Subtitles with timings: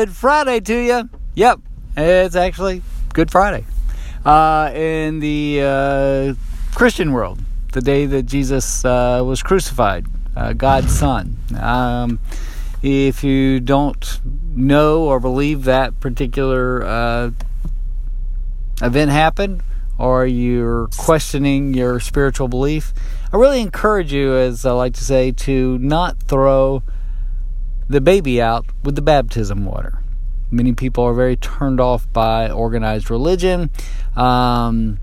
[0.00, 1.10] Good Friday to you.
[1.34, 1.60] Yep,
[1.94, 2.80] it's actually
[3.12, 3.66] Good Friday.
[4.24, 6.34] Uh, in the uh,
[6.74, 7.38] Christian world,
[7.72, 11.36] the day that Jesus uh, was crucified, uh, God's Son.
[11.60, 12.18] Um,
[12.82, 14.20] if you don't
[14.56, 17.30] know or believe that particular uh,
[18.80, 19.62] event happened,
[19.98, 22.94] or you're questioning your spiritual belief,
[23.34, 26.82] I really encourage you, as I like to say, to not throw
[27.90, 29.98] the baby out with the baptism water.
[30.48, 33.68] Many people are very turned off by organized religion.
[34.14, 35.00] Um,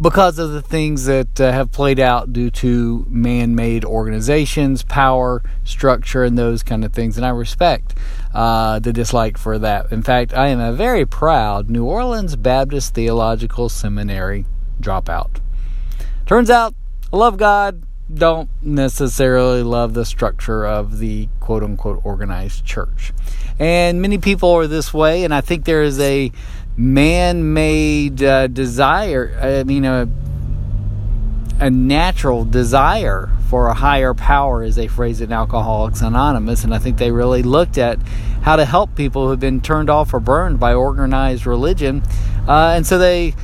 [0.00, 5.42] because of the things that uh, have played out due to man made organizations, power,
[5.64, 7.16] structure, and those kind of things.
[7.16, 7.96] And I respect
[8.32, 9.90] uh, the dislike for that.
[9.90, 14.46] In fact, I am a very proud New Orleans Baptist Theological Seminary
[14.80, 15.40] dropout.
[16.24, 16.74] Turns out,
[17.12, 23.12] I love God, don't necessarily love the structure of the quote unquote organized church.
[23.58, 26.32] And many people are this way, and I think there is a
[26.76, 29.38] man-made uh, desire.
[29.40, 30.08] I mean, a
[31.60, 36.62] a natural desire for a higher power, as they phrase it in Alcoholics Anonymous.
[36.62, 37.98] And I think they really looked at
[38.42, 42.02] how to help people who've been turned off or burned by organized religion,
[42.46, 43.34] uh, and so they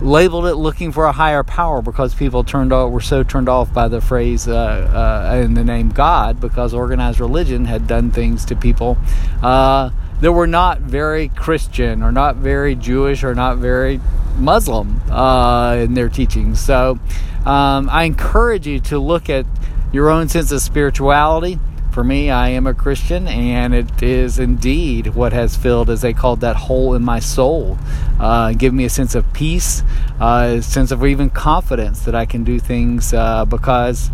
[0.00, 3.72] labeled it looking for a higher power because people turned off were so turned off
[3.72, 8.44] by the phrase uh, uh, in the name God because organized religion had done things
[8.46, 8.96] to people
[9.42, 9.90] uh,
[10.20, 14.00] that were not very Christian or not very Jewish or not very
[14.36, 16.60] Muslim uh, in their teachings.
[16.60, 16.98] So
[17.44, 19.46] um, I encourage you to look at
[19.92, 21.58] your own sense of spirituality.
[21.98, 26.12] For me, I am a Christian, and it is indeed what has filled, as they
[26.12, 27.76] called that hole in my soul,
[28.20, 29.82] uh, give me a sense of peace,
[30.20, 34.12] uh, a sense of even confidence that I can do things uh, because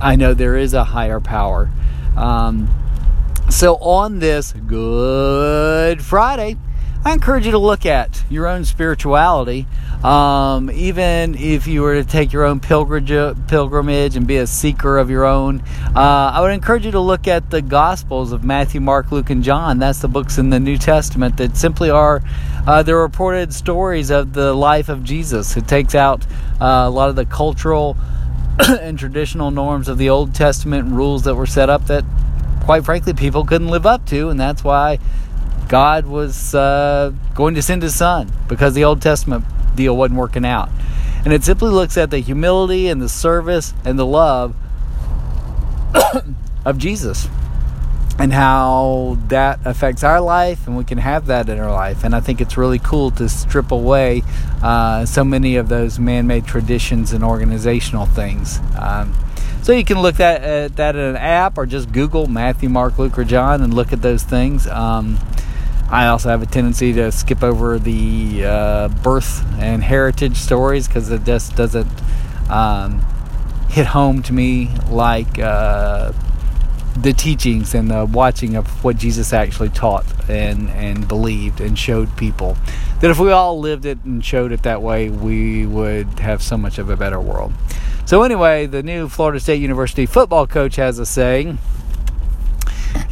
[0.00, 1.68] I know there is a higher power.
[2.16, 2.66] Um,
[3.50, 6.56] so, on this Good Friday,
[7.04, 9.66] I encourage you to look at your own spirituality.
[10.02, 15.08] Um, even if you were to take your own pilgrimage and be a seeker of
[15.08, 15.62] your own,
[15.94, 19.42] uh, I would encourage you to look at the Gospels of Matthew, Mark, Luke, and
[19.42, 19.78] John.
[19.78, 22.20] That's the books in the New Testament that simply are
[22.66, 25.56] uh, the reported stories of the life of Jesus.
[25.56, 26.26] It takes out
[26.60, 27.96] uh, a lot of the cultural
[28.58, 32.04] and traditional norms of the Old Testament rules that were set up that
[32.68, 34.98] quite frankly, people couldn't live up to, and that's why
[35.68, 40.44] God was uh, going to send His Son because the Old Testament deal wasn't working
[40.44, 40.70] out.
[41.24, 44.54] And it simply looks at the humility and the service and the love
[46.64, 47.28] of Jesus
[48.18, 52.02] and how that affects our life, and we can have that in our life.
[52.02, 54.22] And I think it's really cool to strip away
[54.60, 58.58] uh, so many of those man made traditions and organizational things.
[58.76, 59.14] Um,
[59.62, 62.98] so you can look at, at, that in an app or just Google Matthew, Mark,
[62.98, 64.66] Luke, or John and look at those things.
[64.66, 65.18] Um,
[65.90, 71.10] I also have a tendency to skip over the uh, birth and heritage stories because
[71.10, 71.90] it just doesn't
[72.50, 73.00] um,
[73.70, 76.12] hit home to me like uh,
[77.00, 82.14] the teachings and the watching of what Jesus actually taught and, and believed and showed
[82.18, 82.58] people.
[83.00, 86.58] That if we all lived it and showed it that way, we would have so
[86.58, 87.54] much of a better world.
[88.04, 91.58] So, anyway, the new Florida State University football coach has a saying,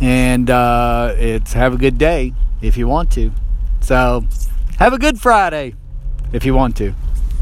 [0.00, 2.34] and uh, it's have a good day
[2.66, 3.32] if you want to.
[3.80, 4.24] So,
[4.78, 5.74] have a good Friday
[6.32, 6.94] if you want to.